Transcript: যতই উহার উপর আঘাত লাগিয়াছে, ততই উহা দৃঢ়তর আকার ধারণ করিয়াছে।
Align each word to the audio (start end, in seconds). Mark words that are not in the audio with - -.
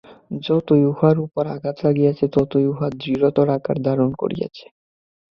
যতই 0.41 0.83
উহার 0.91 1.17
উপর 1.25 1.43
আঘাত 1.55 1.77
লাগিয়াছে, 1.85 2.25
ততই 2.35 2.65
উহা 2.67 2.87
দৃঢ়তর 2.95 3.47
আকার 3.57 3.77
ধারণ 3.87 4.09
করিয়াছে। 4.13 4.65